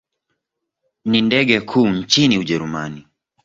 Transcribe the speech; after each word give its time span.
Ni 1.05 1.21
ndege 1.21 1.61
kuu 1.61 1.87
nchini 1.87 2.37
Ujerumani. 2.37 3.05